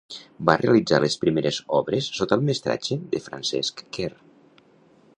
Va 0.49 0.53
realitzar 0.61 0.99
les 1.03 1.17
primeres 1.25 1.59
obres 1.81 2.09
sota 2.21 2.39
el 2.39 2.47
mestratge 2.49 3.01
de 3.15 3.25
Francesc 3.29 3.89
Quer. 3.99 4.13